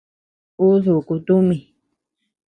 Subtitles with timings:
[0.63, 1.57] Uu dúkuu tumi.